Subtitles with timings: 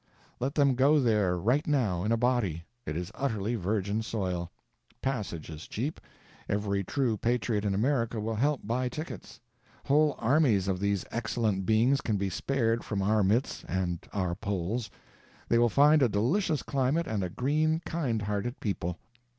[0.39, 2.65] Let them go there, right now, in a body.
[2.87, 4.49] It is utterly virgin soil.
[5.03, 6.01] Passage is cheap.
[6.49, 9.39] Every true patriot in America will help buy tickets.
[9.85, 14.89] Whole armies of these excellent beings can be spared from our midst and our polls;
[15.49, 18.97] they will find a delicious climate and a green, kind hearted people.